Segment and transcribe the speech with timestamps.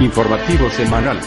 [0.00, 1.18] Informativo semanal.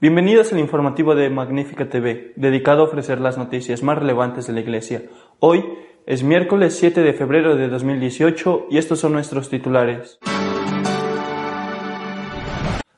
[0.00, 4.60] Bienvenidos al informativo de Magnífica TV, dedicado a ofrecer las noticias más relevantes de la
[4.60, 5.04] Iglesia.
[5.40, 5.64] Hoy
[6.04, 10.18] es miércoles 7 de febrero de 2018 y estos son nuestros titulares.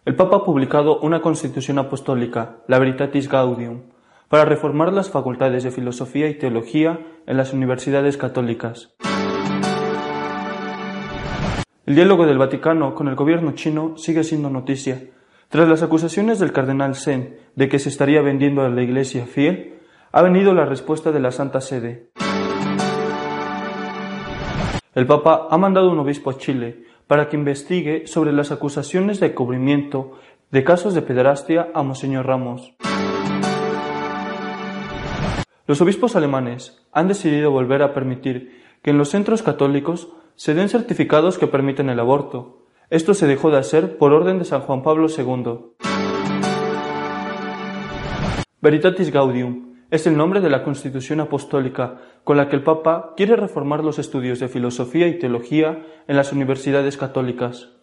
[0.05, 3.83] El Papa ha publicado una constitución apostólica, la Veritatis Gaudium,
[4.31, 8.95] para reformar las facultades de filosofía y teología en las universidades católicas.
[11.85, 15.03] El diálogo del Vaticano con el gobierno chino sigue siendo noticia.
[15.49, 19.81] Tras las acusaciones del cardenal Zen de que se estaría vendiendo a la Iglesia fiel,
[20.13, 22.11] ha venido la respuesta de la Santa Sede.
[24.95, 29.35] El Papa ha mandado un obispo a Chile para que investigue sobre las acusaciones de
[29.35, 30.13] cubrimiento
[30.53, 32.77] de casos de pederastia a Monseñor Ramos.
[35.71, 40.69] Los obispos alemanes han decidido volver a permitir que en los centros católicos se den
[40.69, 42.67] certificados que permiten el aborto.
[42.89, 45.77] Esto se dejó de hacer por orden de San Juan Pablo II.
[48.61, 53.37] Veritatis Gaudium es el nombre de la Constitución Apostólica con la que el Papa quiere
[53.37, 57.80] reformar los estudios de filosofía y teología en las universidades católicas.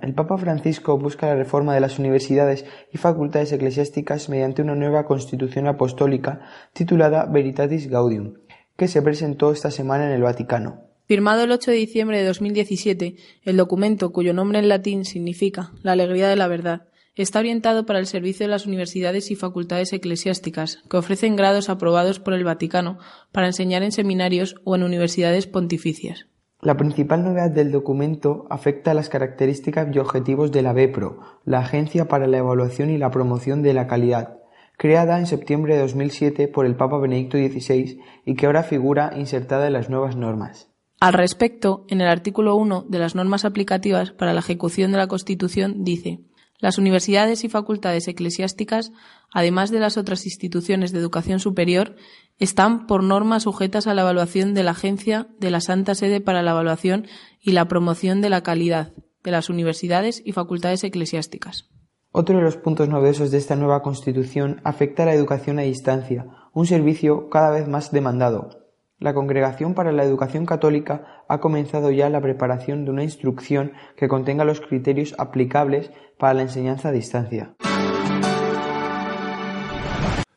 [0.00, 5.04] El Papa Francisco busca la reforma de las universidades y facultades eclesiásticas mediante una nueva
[5.04, 6.40] constitución apostólica
[6.72, 8.34] titulada Veritatis Gaudium,
[8.76, 10.80] que se presentó esta semana en el Vaticano.
[11.06, 15.92] Firmado el 8 de diciembre de 2017, el documento, cuyo nombre en latín significa la
[15.92, 20.78] alegría de la verdad, está orientado para el servicio de las universidades y facultades eclesiásticas,
[20.90, 22.98] que ofrecen grados aprobados por el Vaticano
[23.30, 26.26] para enseñar en seminarios o en universidades pontificias.
[26.64, 31.58] La principal novedad del documento afecta a las características y objetivos de la BEPRO, la
[31.58, 34.38] Agencia para la Evaluación y la Promoción de la Calidad,
[34.78, 39.66] creada en septiembre de 2007 por el Papa Benedicto XVI y que ahora figura insertada
[39.66, 40.70] en las nuevas normas.
[41.00, 45.08] Al respecto, en el artículo 1 de las normas aplicativas para la ejecución de la
[45.08, 46.20] Constitución dice
[46.62, 48.92] las universidades y facultades eclesiásticas,
[49.32, 51.96] además de las otras instituciones de educación superior,
[52.38, 56.42] están por norma sujetas a la evaluación de la Agencia de la Santa Sede para
[56.42, 57.08] la Evaluación
[57.40, 58.92] y la Promoción de la Calidad
[59.24, 61.68] de las universidades y facultades eclesiásticas.
[62.12, 66.26] Otro de los puntos novedosos de esta nueva Constitución afecta a la educación a distancia,
[66.52, 68.61] un servicio cada vez más demandado,
[69.02, 74.06] la Congregación para la Educación Católica ha comenzado ya la preparación de una instrucción que
[74.06, 77.54] contenga los criterios aplicables para la enseñanza a distancia.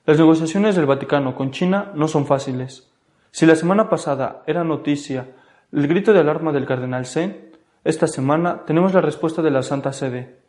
[0.05, 2.91] Las negociaciones del Vaticano con China no son fáciles.
[3.31, 5.27] Si la semana pasada era noticia
[5.71, 7.51] el grito de alarma del cardenal Zen,
[7.83, 10.39] esta semana tenemos la respuesta de la Santa Sede.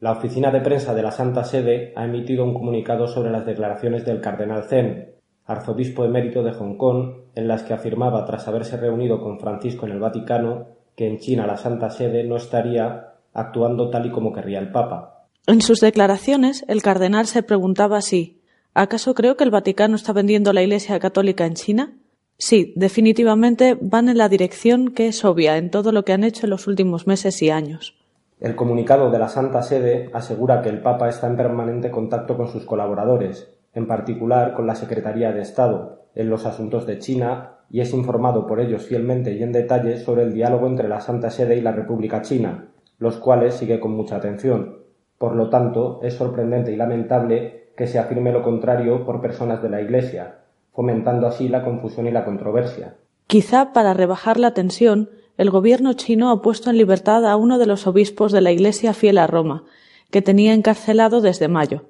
[0.00, 4.04] La oficina de prensa de la Santa Sede ha emitido un comunicado sobre las declaraciones
[4.04, 5.12] del cardenal Zen,
[5.52, 9.92] arzobispo emérito de Hong Kong, en las que afirmaba, tras haberse reunido con Francisco en
[9.92, 14.58] el Vaticano, que en China la Santa Sede no estaría actuando tal y como querría
[14.58, 15.26] el Papa.
[15.46, 18.42] En sus declaraciones, el cardenal se preguntaba si
[18.74, 21.92] ¿Acaso creo que el Vaticano está vendiendo la Iglesia católica en China?
[22.38, 26.46] Sí, definitivamente van en la dirección que es obvia en todo lo que han hecho
[26.46, 27.94] en los últimos meses y años.
[28.40, 32.48] El comunicado de la Santa Sede asegura que el Papa está en permanente contacto con
[32.48, 37.80] sus colaboradores, en particular con la Secretaría de Estado, en los asuntos de China y
[37.80, 41.56] es informado por ellos fielmente y en detalle sobre el diálogo entre la Santa Sede
[41.56, 42.68] y la República China,
[42.98, 44.82] los cuales sigue con mucha atención.
[45.16, 49.70] Por lo tanto, es sorprendente y lamentable que se afirme lo contrario por personas de
[49.70, 50.40] la Iglesia,
[50.72, 52.96] fomentando así la confusión y la controversia.
[53.26, 55.08] Quizá para rebajar la tensión,
[55.38, 58.92] el gobierno chino ha puesto en libertad a uno de los obispos de la Iglesia
[58.92, 59.64] fiel a Roma,
[60.10, 61.84] que tenía encarcelado desde mayo.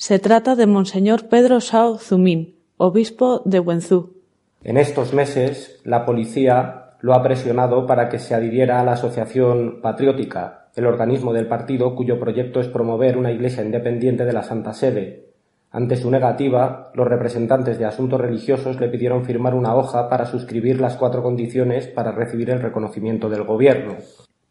[0.00, 4.10] Se trata de Monseñor Pedro Shao Zumín, obispo de Wenzhou.
[4.62, 9.80] En estos meses, la policía lo ha presionado para que se adhiriera a la Asociación
[9.82, 14.72] Patriótica, el organismo del partido cuyo proyecto es promover una iglesia independiente de la Santa
[14.72, 15.32] Sede.
[15.72, 20.80] Ante su negativa, los representantes de asuntos religiosos le pidieron firmar una hoja para suscribir
[20.80, 23.96] las cuatro condiciones para recibir el reconocimiento del gobierno.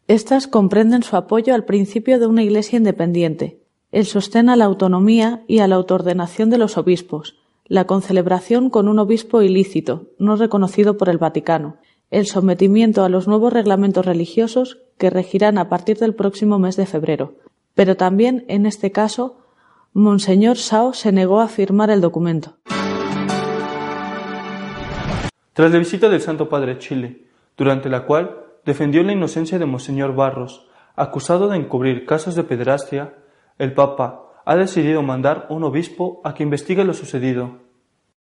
[0.08, 5.42] Estas comprenden su apoyo al principio de una iglesia independiente, el sostén a la autonomía
[5.46, 7.36] y a la autoordenación de los obispos,
[7.66, 11.76] la concelebración con un obispo ilícito, no reconocido por el Vaticano,
[12.10, 16.86] el sometimiento a los nuevos reglamentos religiosos que regirán a partir del próximo mes de
[16.86, 17.34] febrero.
[17.74, 19.38] Pero también, en este caso,
[19.92, 22.56] Monseñor Sao se negó a firmar el documento.
[25.52, 27.24] Tras la visita del Santo Padre a Chile,
[27.56, 33.14] durante la cual defendió la inocencia de Monseñor Barros, acusado de encubrir casos de pederastia,
[33.58, 37.58] el Papa ha decidido mandar un obispo a que investigue lo sucedido.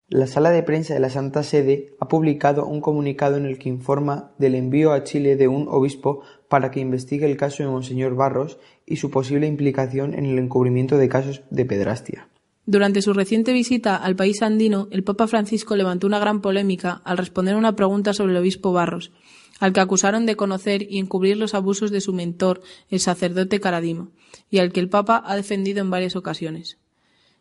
[0.08, 3.68] La sala de prensa de la Santa Sede ha publicado un comunicado en el que
[3.68, 8.14] informa del envío a Chile de un obispo para que investigue el caso de Monseñor
[8.14, 12.28] Barros y su posible implicación en el encubrimiento de casos de pedrastia.
[12.64, 17.18] Durante su reciente visita al país andino, el Papa Francisco levantó una gran polémica al
[17.18, 19.10] responder una pregunta sobre el obispo Barros,
[19.58, 24.10] al que acusaron de conocer y encubrir los abusos de su mentor, el sacerdote Caradimo,
[24.50, 26.78] y al que el Papa ha defendido en varias ocasiones.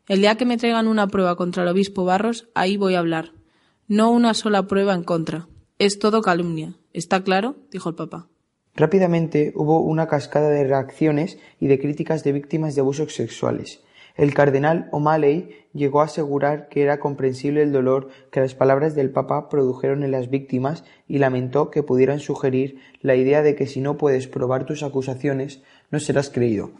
[0.08, 3.34] El día que me traigan una prueba contra el obispo Barros, ahí voy a hablar.
[3.88, 5.48] No una sola prueba en contra.
[5.80, 6.75] Es todo calumnia.
[6.94, 7.58] ¿Está claro?
[7.72, 8.28] dijo el Papa.
[8.74, 13.81] Rápidamente hubo una cascada de reacciones y de críticas de víctimas de abusos sexuales.
[14.18, 19.12] El cardenal O'Malley llegó a asegurar que era comprensible el dolor que las palabras del
[19.12, 23.80] Papa produjeron en las víctimas y lamentó que pudieran sugerir la idea de que si
[23.80, 25.62] no puedes probar tus acusaciones,
[25.92, 26.72] no serás creído.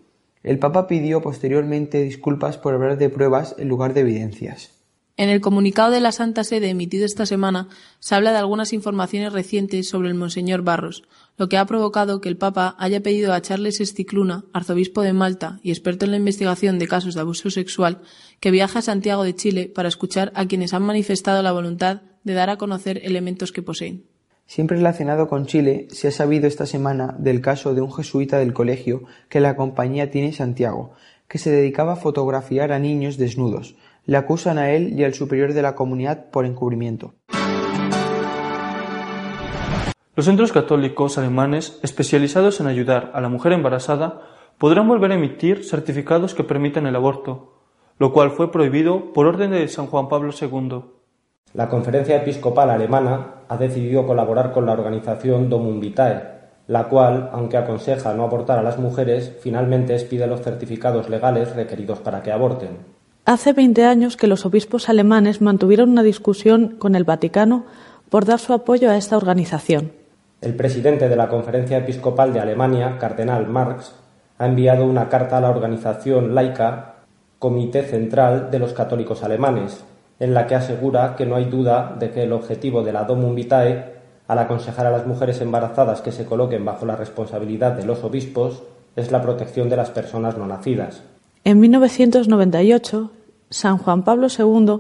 [0.42, 4.77] El Papa pidió posteriormente disculpas por hablar de pruebas en lugar de evidencias.
[5.20, 7.70] En el comunicado de la Santa Sede emitido esta semana
[8.00, 11.06] se habla de algunas informaciones recientes sobre el Monseñor Barros,
[11.38, 15.60] lo que ha provocado que el Papa haya pedido a Charles Esticluna, arzobispo de Malta
[15.64, 18.02] y experto en la investigación de casos de abuso sexual,
[18.40, 22.34] que viaje a Santiago de Chile para escuchar a quienes han manifestado la voluntad de
[22.36, 24.04] dar a conocer elementos que poseen.
[24.46, 28.54] Siempre relacionado con Chile, se ha sabido esta semana del caso de un jesuita del
[28.54, 30.94] colegio que la compañía tiene en Santiago,
[31.28, 33.76] que se dedicaba a fotografiar a niños desnudos.
[34.08, 37.16] Le acusan a él y al superior de la comunidad por encubrimiento.
[40.16, 44.22] Los centros católicos alemanes especializados en ayudar a la mujer embarazada
[44.58, 47.60] podrán volver a emitir certificados que permitan el aborto,
[48.00, 50.86] lo cual fue prohibido por orden de San Juan Pablo II.
[51.54, 56.24] La Conferencia Episcopal Alemana ha decidido colaborar con la organización Domum Vitae,
[56.68, 62.00] la cual, aunque aconseja no abortar a las mujeres, finalmente expide los certificados legales requeridos
[62.00, 62.97] para que aborten.
[63.28, 67.66] Hace 20 años que los obispos alemanes mantuvieron una discusión con el Vaticano
[68.10, 69.92] por dar su apoyo a esta organización.
[70.40, 73.92] El presidente de la Conferencia Episcopal de Alemania, Cardenal Marx,
[74.38, 77.04] ha enviado una carta a la organización laica
[77.38, 79.84] Comité Central de los Católicos Alemanes,
[80.22, 83.36] en la que asegura que no hay duda de que el objetivo de la Domum
[83.36, 83.94] Vitae,
[84.30, 88.64] al aconsejar a las mujeres embarazadas que se coloquen bajo la responsabilidad de los obispos,
[88.96, 91.04] es la protección de las personas no nacidas.
[91.44, 93.12] En 1998,
[93.50, 94.80] San Juan Pablo II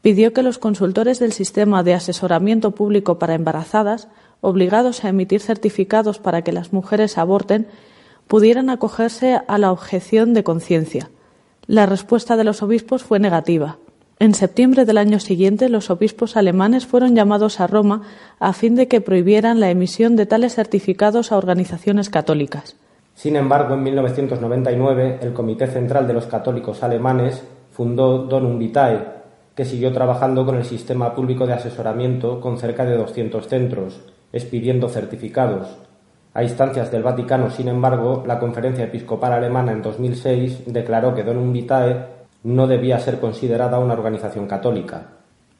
[0.00, 4.08] pidió que los consultores del sistema de asesoramiento público para embarazadas,
[4.40, 7.66] obligados a emitir certificados para que las mujeres aborten,
[8.26, 11.10] pudieran acogerse a la objeción de conciencia.
[11.66, 13.78] La respuesta de los obispos fue negativa.
[14.20, 18.02] En septiembre del año siguiente, los obispos alemanes fueron llamados a Roma
[18.40, 22.76] a fin de que prohibieran la emisión de tales certificados a organizaciones católicas.
[23.14, 27.42] Sin embargo, en 1999, el Comité Central de los Católicos Alemanes
[27.78, 29.04] fundó Donum Vitae,
[29.54, 34.00] que siguió trabajando con el sistema público de asesoramiento con cerca de 200 centros,
[34.32, 35.68] expidiendo certificados.
[36.34, 41.52] A instancias del Vaticano, sin embargo, la Conferencia Episcopal Alemana en 2006 declaró que Donum
[41.52, 42.04] Vitae
[42.42, 45.10] no debía ser considerada una organización católica.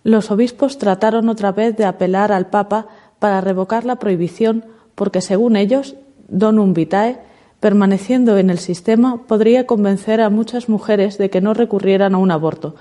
[0.03, 2.89] Los obispos trataron otra vez de apelar al Papa
[3.21, 4.65] para revocar la prohibición
[4.97, 5.95] porque, según ellos,
[6.27, 7.21] Donum Vitae,
[7.61, 12.31] permaneciendo en el sistema, podría convencer a muchas mujeres de que no recurrieran a un
[12.31, 12.75] aborto,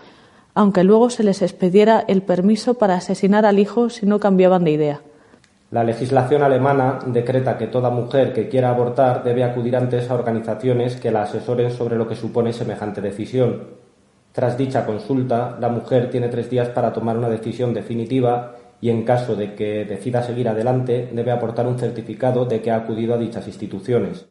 [0.53, 4.71] aunque luego se les expediera el permiso para asesinar al hijo si no cambiaban de
[4.71, 5.01] idea.
[5.71, 10.95] La legislación alemana decreta que toda mujer que quiera abortar debe acudir antes a organizaciones
[10.95, 13.87] que la asesoren sobre lo que supone semejante decisión,
[14.37, 19.03] tras dicha consulta, la mujer tiene tres días para tomar una decisión definitiva y, en
[19.03, 23.17] caso de que decida seguir adelante, debe aportar un certificado de que ha acudido a
[23.17, 24.27] dichas instituciones.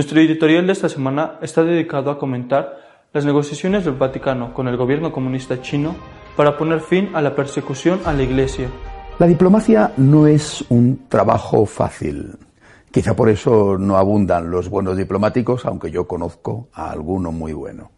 [0.00, 2.74] Nuestro editorial de esta semana está dedicado a comentar
[3.12, 5.94] las negociaciones del Vaticano con el gobierno comunista chino
[6.38, 8.70] para poner fin a la persecución a la Iglesia.
[9.18, 12.30] La diplomacia no es un trabajo fácil.
[12.90, 17.90] Quizá por eso no abundan los buenos diplomáticos, aunque yo conozco a alguno muy bueno.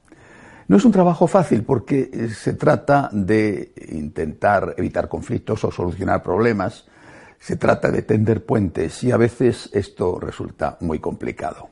[0.67, 6.85] No es un trabajo fácil porque se trata de intentar evitar conflictos o solucionar problemas,
[7.39, 11.72] se trata de tender puentes y a veces esto resulta muy complicado.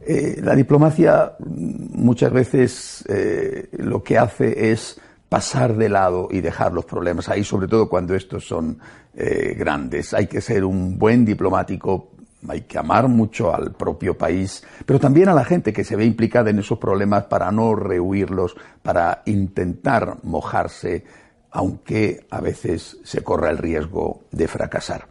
[0.00, 6.72] Eh, la diplomacia muchas veces eh, lo que hace es pasar de lado y dejar
[6.72, 8.78] los problemas ahí, sobre todo cuando estos son
[9.14, 10.14] eh, grandes.
[10.14, 12.10] Hay que ser un buen diplomático,
[12.48, 16.04] hay que amar mucho al propio país, pero también a la gente que se ve
[16.04, 21.04] implicada en esos problemas para no rehuirlos, para intentar mojarse,
[21.50, 25.08] aunque a veces se corra el riesgo de fracasar.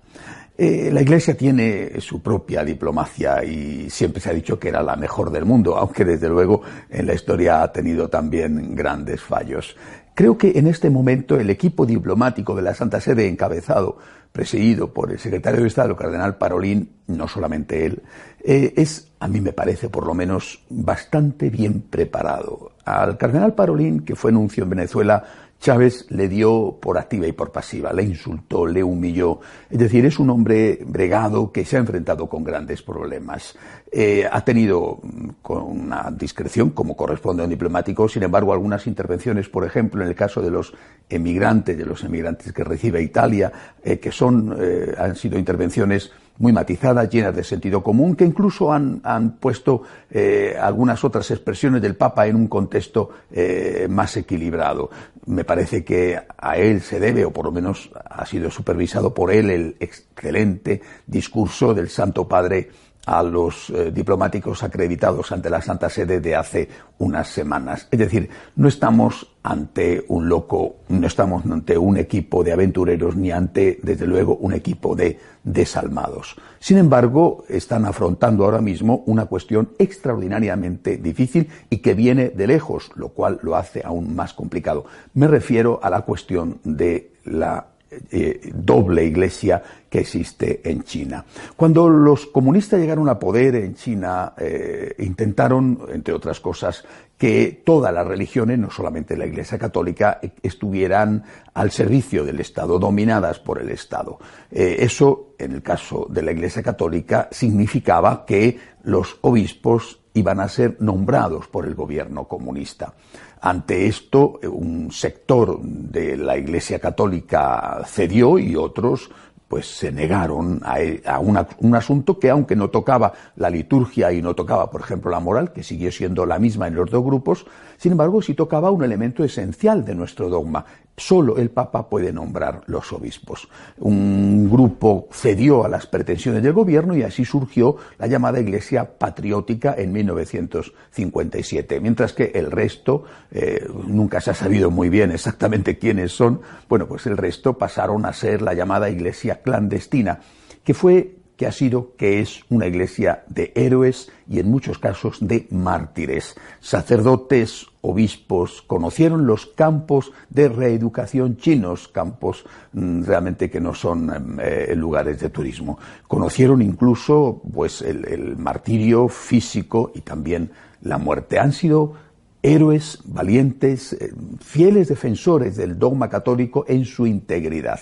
[0.58, 4.96] Eh, la Iglesia tiene su propia diplomacia y siempre se ha dicho que era la
[4.96, 9.76] mejor del mundo, aunque desde luego en la historia ha tenido también grandes fallos.
[10.14, 13.98] Creo que en este momento el equipo diplomático de la Santa Sede encabezado,
[14.32, 18.02] presidido por el secretario de Estado, el cardenal Parolín, no solamente él,
[18.42, 22.72] eh, es, a mí me parece por lo menos, bastante bien preparado.
[22.86, 25.24] Al cardenal Parolín, que fue nuncio en Venezuela,
[25.60, 29.40] Chávez le dio por activa y por pasiva, le insultó, le humilló.
[29.70, 33.58] Es decir, es un hombre bregado que se ha enfrentado con grandes problemas.
[33.92, 38.86] Eh, ha tenido mm, con una discreción, como corresponde a un diplomático, sin embargo, algunas
[38.86, 40.74] intervenciones, por ejemplo, en el caso de los
[41.10, 43.52] emigrantes, de los emigrantes que recibe Italia,
[43.84, 48.74] eh, que son, eh, han sido intervenciones muy matizadas, llenas de sentido común, que incluso
[48.74, 54.90] han, han puesto eh, algunas otras expresiones del Papa en un contexto eh, más equilibrado.
[55.28, 59.32] Me parece que a él se debe, o por lo menos ha sido supervisado por
[59.32, 62.70] él, el excelente discurso del Santo Padre
[63.06, 67.88] a los eh, diplomáticos acreditados ante la Santa Sede de hace unas semanas.
[67.92, 73.32] Es decir, no estamos ante un loco, no estamos ante un equipo de aventureros ni
[73.32, 76.36] ante, desde luego, un equipo de desalmados.
[76.60, 82.90] Sin embargo, están afrontando ahora mismo una cuestión extraordinariamente difícil y que viene de lejos,
[82.96, 84.86] lo cual lo hace aún más complicado.
[85.14, 87.68] Me refiero a la cuestión de la
[88.12, 91.24] eh, doble iglesia que existe en China.
[91.56, 96.84] Cuando los comunistas llegaron a poder en China, eh, intentaron, entre otras cosas,
[97.18, 101.24] que todas las religiones, no solamente la Iglesia Católica, estuvieran
[101.54, 104.20] al servicio del Estado, dominadas por el Estado.
[104.52, 110.50] Eh, eso, en el caso de la Iglesia Católica, significaba que los obispos iban a
[110.50, 112.94] ser nombrados por el gobierno comunista.
[113.42, 119.12] Ante esto, un sector de la Iglesia Católica cedió y otros
[119.48, 124.34] pues se negaron a, a un asunto que aunque no tocaba la liturgia y no
[124.34, 127.46] tocaba, por ejemplo, la moral, que siguió siendo la misma en los dos grupos,
[127.86, 130.66] sin embargo sí tocaba un elemento esencial de nuestro dogma.
[130.98, 133.48] Solo el Papa puede nombrar los obispos.
[133.78, 139.76] Un grupo cedió a las pretensiones del gobierno y así surgió la llamada Iglesia Patriótica
[139.78, 146.12] en 1957, mientras que el resto, eh, nunca se ha sabido muy bien exactamente quiénes
[146.12, 150.22] son, bueno, pues el resto pasaron a ser la llamada Iglesia clandestina,
[150.64, 155.18] que fue que ha sido, que es una iglesia de héroes y en muchos casos
[155.20, 156.36] de mártires.
[156.60, 164.40] Sacerdotes, obispos, conocieron los campos de reeducación chinos, campos mm, realmente que no son em,
[164.40, 165.78] eh, lugares de turismo.
[166.08, 170.52] Conocieron incluso pues el, el martirio físico y también
[170.82, 171.40] la muerte.
[171.40, 172.05] Han sido
[172.46, 177.80] héroes valientes, eh, fieles defensores del dogma católico en su integridad.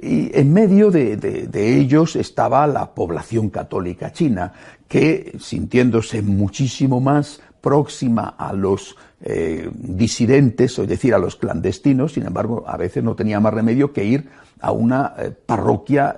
[0.00, 4.52] Y en medio de, ellos estaba la población católica china,
[4.86, 12.26] que sintiéndose muchísimo más próxima a los eh, disidentes, es decir, a los clandestinos, sin
[12.26, 14.28] embargo, a veces no tenía más remedio que ir
[14.60, 16.16] a una eh, parroquia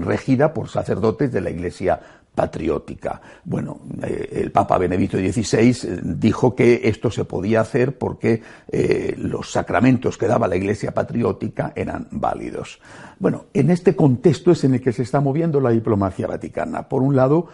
[0.00, 2.00] regida por sacerdotes de la Iglesia
[2.34, 3.20] patriótica.
[3.44, 9.14] Bueno, eh, el Papa Benedicto XVI eh, dijo que esto se podía hacer porque eh,
[9.18, 12.80] los sacramentos que daba la Iglesia patriótica eran válidos.
[13.18, 16.88] Bueno, en este contexto es en el que se está moviendo la diplomacia vaticana.
[16.88, 17.48] Por un lado,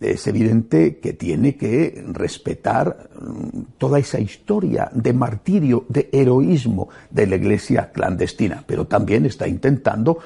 [0.00, 7.26] es evidente que tiene que respetar mm, toda esa historia de martirio, de heroísmo de
[7.26, 10.18] la Iglesia clandestina, pero también está intentando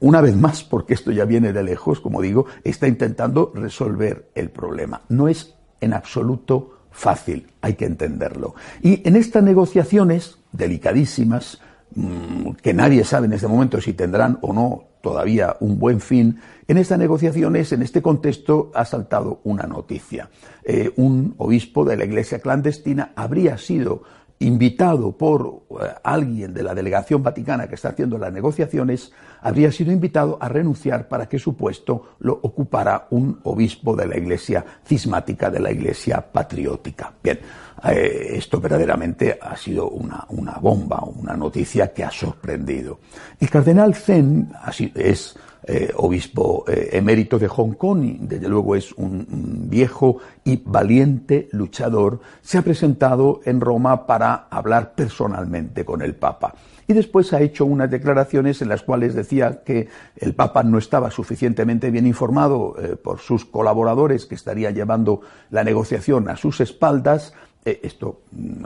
[0.00, 4.50] una vez más, porque esto ya viene de lejos, como digo, está intentando resolver el
[4.50, 5.02] problema.
[5.08, 8.54] No es en absoluto fácil, hay que entenderlo.
[8.82, 11.60] Y en estas negociaciones delicadísimas,
[11.94, 16.40] mm, que nadie sabe en este momento si tendrán o no todavía un buen fin,
[16.66, 20.30] en estas negociaciones, en este contexto, ha saltado una noticia.
[20.64, 24.02] Eh, un obispo de la iglesia clandestina habría sido
[24.40, 29.92] invitado por eh, alguien de la delegación vaticana que está haciendo las negociaciones, habría sido
[29.92, 35.50] invitado a renunciar para que su puesto lo ocupara un obispo de la Iglesia cismática,
[35.50, 37.12] de la Iglesia patriótica.
[37.22, 37.38] Bien,
[37.84, 43.00] eh, esto verdaderamente ha sido una, una, bomba, una noticia que ha sorprendido.
[43.40, 44.52] El cardenal Zen
[44.94, 49.26] es eh, obispo eh, emérito de Hong Kong desde luego es un,
[49.70, 56.54] viejo y valiente luchador, se ha presentado en Roma para hablar personalmente con el Papa.
[56.86, 61.10] Y después ha hecho unas declaraciones en las cuales decía que el Papa no estaba
[61.10, 67.32] suficientemente bien informado eh, por sus colaboradores que estarían llevando la negociación a sus espaldas,
[67.64, 68.64] esto mm,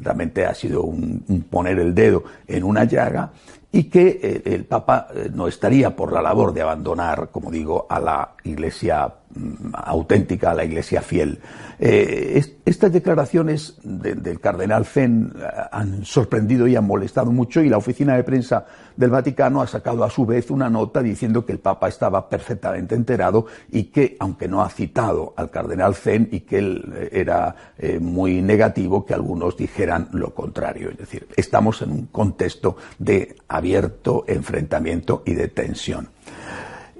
[0.00, 3.32] realmente ha sido un, poner el dedo en una llaga
[3.70, 7.86] y que eh, el Papa eh, no estaría por la labor de abandonar, como digo,
[7.88, 11.38] a la Iglesia mm, auténtica, a la Iglesia fiel.
[11.78, 15.32] Eh, estas declaraciones del cardenal Zen
[15.70, 20.02] han sorprendido y han molestado mucho y la oficina de prensa del Vaticano ha sacado
[20.02, 24.48] a su vez una nota diciendo que el Papa estaba perfectamente enterado y que, aunque
[24.48, 27.54] no ha citado al cardenal Zen y que él era
[28.00, 30.90] muy negativo, que algunos dijeran lo contrario.
[30.90, 36.08] Es decir, estamos en un contexto de abierto enfrentamiento y de tensión.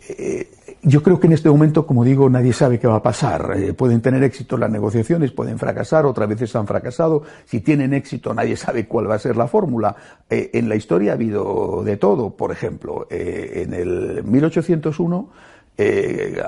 [0.09, 0.49] Eh,
[0.83, 3.55] yo creo que en este momento, como digo, nadie sabe qué va a pasar.
[3.57, 7.23] Eh, pueden tener éxito las negociaciones, pueden fracasar, otras veces han fracasado.
[7.45, 9.95] Si tienen éxito, nadie sabe cuál va a ser la fórmula.
[10.31, 12.31] Eh, en la historia ha habido de todo.
[12.31, 15.31] Por ejemplo, en el 1801,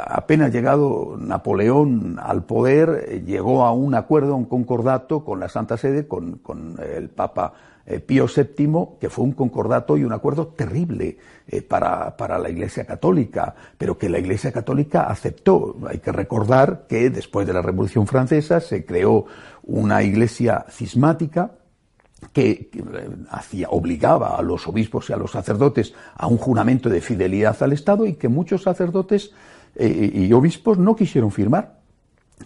[0.07, 5.76] apenas llegado Napoleón al poder, llegó a un acuerdo, a un concordato con la Santa
[5.76, 7.52] Sede, con, con el Papa
[7.87, 11.17] eh, Pío VII, que fue un concordato y un acuerdo terrible
[11.49, 15.77] eh, para, para, la Iglesia Católica, pero que la Iglesia Católica aceptó.
[15.89, 19.27] Hay que recordar que después de la Revolución Francesa se creó
[19.63, 21.53] una Iglesia cismática
[22.33, 27.01] que, eh, hacía, obligaba a los obispos y a los sacerdotes a un juramento de
[27.01, 29.33] fidelidad al Estado y que muchos sacerdotes
[29.79, 31.80] y obispos no quisieron firmar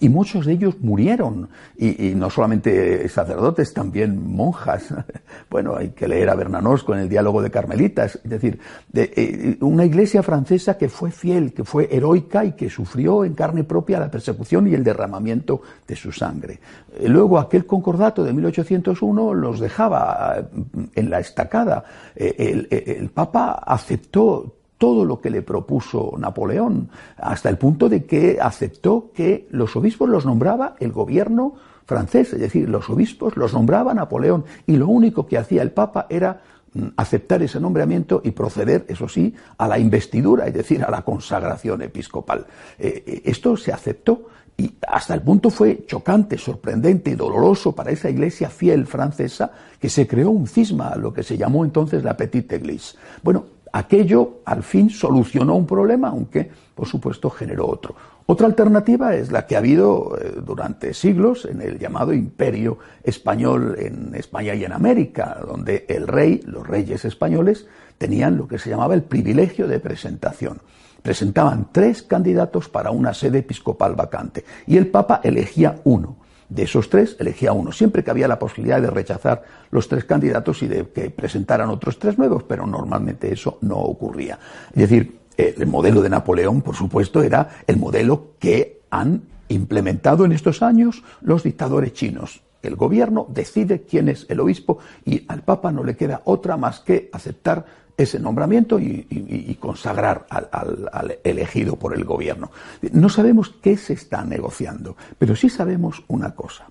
[0.01, 4.95] y muchos de ellos murieron, y, no solamente sacerdotes, también monjas.
[5.51, 8.59] Bueno, hay que leer a Bernanosco en el diálogo de Carmelitas, es decir,
[8.89, 13.35] de, eh, una iglesia francesa que fue fiel, que fue heroica y que sufrió en
[13.35, 16.59] carne propia la persecución y el derramamiento de su sangre.
[16.93, 21.85] Eh, luego aquel concordato de 1801 los dejaba eh, en la estacada.
[22.17, 29.13] el Papa aceptó todo lo que le propuso Napoleón, hasta el punto de que aceptó
[29.15, 31.55] que los obispos los nombraba el gobierno
[31.87, 36.05] francés, es decir, los obispos los nombraba Napoleón y lo único que hacía el Papa
[36.11, 36.43] era
[36.75, 41.01] mm, aceptar ese nombramiento y proceder, eso sí, a la investidura, es decir, a la
[41.01, 42.45] consagración episcopal.
[42.79, 44.27] Eh, eh, esto se aceptó
[44.59, 49.89] y hasta el punto fue chocante, sorprendente y doloroso para esa iglesia fiel francesa que
[49.89, 52.99] se creó un cisma, lo que se llamó entonces la Petite Église.
[53.23, 57.97] Bueno, Aquello al fin solucionó un problema, aunque por supuesto generó otro.
[58.25, 63.75] Otra alternativa es la que ha habido eh, durante siglos en el llamado imperio español
[63.81, 67.67] en España y en América, donde el rey, los reyes españoles,
[67.99, 70.61] tenían lo que se llamaba el privilegio de presentación.
[71.03, 76.19] Presentaban tres candidatos para una sede episcopal vacante y el Papa elegía uno.
[76.49, 80.63] De esos tres, elegía uno, siempre que había la posibilidad de rechazar los tres candidatos
[80.63, 84.39] y de que presentaran otros tres nuevos, pero normalmente eso no ocurría.
[84.73, 90.33] Es decir, el modelo de Napoleón, por supuesto, era el modelo que han implementado en
[90.33, 92.43] estos años los dictadores chinos.
[92.63, 96.81] El gobierno decide quién es el obispo y al Papa no le queda otra más
[96.81, 102.51] que aceptar ese nombramiento y, consagrar al, elegido por el gobierno.
[102.93, 106.67] No sabemos qué se está negociando, pero sí sabemos una cosa.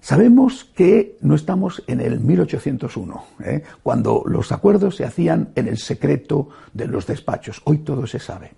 [0.00, 3.62] Sabemos que no estamos en el 1801, ¿eh?
[3.82, 7.60] cuando los acuerdos se hacían en el secreto de los despachos.
[7.64, 8.52] Hoy todo se sabe.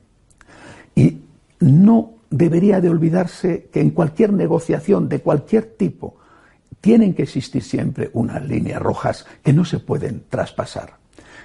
[0.94, 1.18] Y
[1.58, 6.16] no debería de olvidarse que en cualquier negociación de cualquier tipo
[6.80, 11.01] tienen que existir siempre unas líneas rojas que no se pueden traspasar.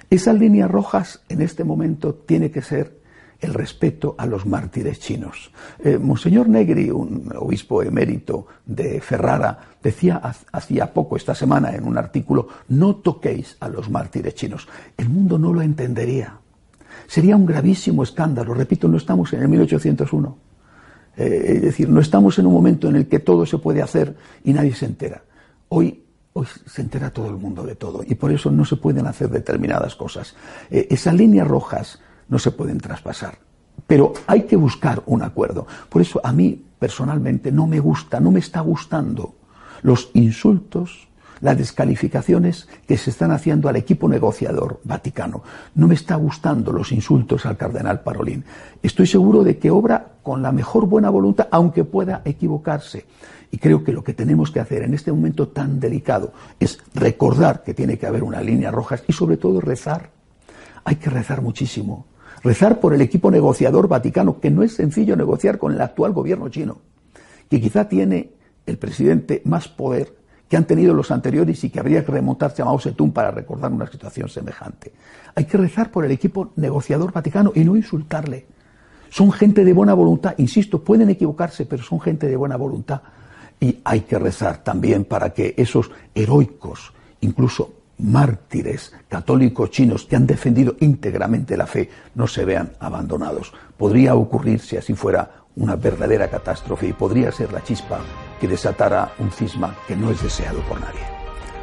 [0.10, 2.98] Esas líneas rojas en este momento tiene que ser
[3.39, 5.52] el respeto a los mártires chinos.
[5.80, 11.98] Eh, Monseñor Negri, un obispo emérito de Ferrara, decía hacía poco, esta semana, en un
[11.98, 14.67] artículo, no toquéis a los mártires chinos.
[14.98, 16.39] El mundo no lo entendería.
[17.06, 18.54] Sería un gravísimo escándalo.
[18.54, 20.38] Repito, no estamos en el 1801.
[21.17, 24.15] Eh, es decir, no estamos en un momento en el que todo se puede hacer
[24.43, 25.24] y nadie se entera.
[25.70, 26.07] Hoy
[26.38, 29.28] Hoy se entera todo el mundo de todo y por eso no se pueden hacer
[29.28, 30.36] determinadas cosas.
[30.69, 33.39] Eh, esas líneas rojas no se pueden traspasar.
[33.88, 35.65] Pero hay que buscar un acuerdo.
[35.89, 39.34] Por eso a mí personalmente no me gusta, no me está gustando
[39.82, 41.08] los insultos,
[41.41, 45.43] las descalificaciones que se están haciendo al equipo negociador vaticano.
[45.76, 48.45] No me está gustando los insultos al cardenal Parolín.
[48.82, 53.06] Estoy seguro de que obra con la mejor buena voluntad, aunque pueda equivocarse.
[53.52, 57.63] Y creo que lo que tenemos que hacer en este momento tan delicado es recordar
[57.63, 60.10] que tiene que haber una línea roja y sobre todo rezar.
[60.84, 62.06] Hay que rezar muchísimo.
[62.43, 66.50] Rezar por el equipo negociador vaticano, que no es sencillo negociar con el actual gobierno
[66.50, 66.80] chino,
[67.50, 68.32] que quizá tiene
[68.65, 70.16] el presidente más poder
[70.49, 73.71] que han tenido los anteriores y que habría que remontarse a Mao Zedong para recordar
[73.71, 74.93] una situación semejante.
[75.36, 78.45] Hay que rezar por el equipo negociador vaticano y no insultarle.
[79.10, 83.01] Son gente de buena voluntad, insisto, pueden equivocarse, pero son gente de buena voluntad.
[83.60, 90.27] Y hay que rezar también para que esos heroicos, incluso mártires católicos chinos que han
[90.27, 93.53] defendido íntegramente la fe no se vean abandonados.
[93.75, 98.00] Podría ocurrir, si así fuera, una verdadera catástrofe y podría ser la chispa
[98.39, 101.02] que desatara un cisma que no es deseado por nadie.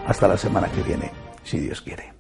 [0.07, 2.13] Hasta la semana que viene, si Dios quiere.